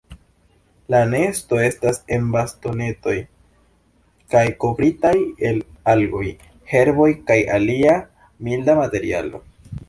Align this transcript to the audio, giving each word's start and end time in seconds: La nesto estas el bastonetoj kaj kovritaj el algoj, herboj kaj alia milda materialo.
La 0.93 0.99
nesto 1.09 1.57
estas 1.65 1.99
el 2.15 2.23
bastonetoj 2.35 3.13
kaj 4.35 4.41
kovritaj 4.63 5.13
el 5.51 5.61
algoj, 5.95 6.25
herboj 6.73 7.09
kaj 7.29 7.39
alia 7.59 7.95
milda 8.49 8.79
materialo. 8.83 9.45